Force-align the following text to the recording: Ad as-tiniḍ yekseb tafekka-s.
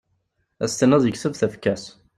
Ad 0.63 0.69
as-tiniḍ 0.69 1.03
yekseb 1.05 1.33
tafekka-s. 1.35 1.83